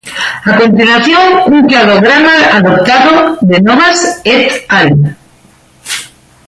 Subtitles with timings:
[0.51, 5.15] A continuación un cladograma adoptado de Novas "et al.